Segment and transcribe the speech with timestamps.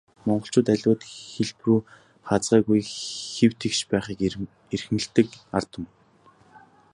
[0.27, 1.01] Монголчууд аливаад
[1.33, 1.79] хэлбэрүү
[2.29, 2.81] хазгайгүй,
[3.33, 4.19] хэм тэгш байхыг
[4.75, 5.27] эрхэмлэдэг
[5.57, 5.91] ард түмэн.